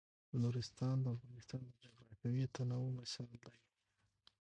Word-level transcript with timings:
نورستان 0.43 0.95
د 1.01 1.05
افغانستان 1.17 1.59
د 1.65 1.69
جغرافیوي 1.83 2.45
تنوع 2.55 2.89
مثال 2.99 3.31
دی. 3.43 3.57